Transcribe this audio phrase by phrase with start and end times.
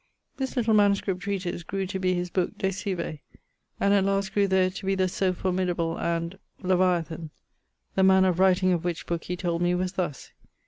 [0.37, 1.01] This little MS.
[1.19, 3.19] treatise grew to be his book De Cive,
[3.79, 6.39] and at last grew there to be the so formidable and...
[6.63, 7.29] LEVIATHAN;
[7.93, 10.31] the manner of writing of which booke (he told me) was thus.